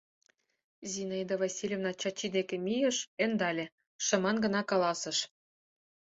[0.91, 3.65] Зинаида Васильевна Чачи деке мийыш, ӧндале,
[4.05, 5.17] шыман гына каласыш: